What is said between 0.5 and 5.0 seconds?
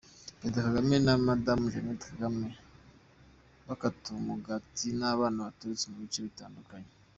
Kagame na Madamu Jeannette Kagame bakata umugati